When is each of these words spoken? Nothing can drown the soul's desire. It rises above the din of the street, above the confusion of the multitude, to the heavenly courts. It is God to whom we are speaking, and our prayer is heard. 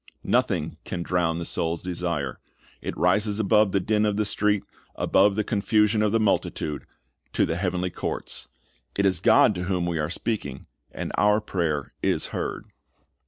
Nothing 0.25 0.77
can 0.83 1.03
drown 1.03 1.37
the 1.37 1.45
soul's 1.45 1.83
desire. 1.83 2.39
It 2.81 2.97
rises 2.97 3.39
above 3.39 3.71
the 3.71 3.79
din 3.79 4.03
of 4.03 4.17
the 4.17 4.25
street, 4.25 4.63
above 4.95 5.35
the 5.35 5.43
confusion 5.43 6.01
of 6.01 6.11
the 6.11 6.19
multitude, 6.19 6.85
to 7.33 7.45
the 7.45 7.55
heavenly 7.55 7.91
courts. 7.91 8.47
It 8.97 9.05
is 9.05 9.19
God 9.19 9.53
to 9.53 9.65
whom 9.65 9.85
we 9.85 9.99
are 9.99 10.09
speaking, 10.09 10.65
and 10.91 11.11
our 11.19 11.39
prayer 11.39 11.93
is 12.01 12.29
heard. 12.33 12.65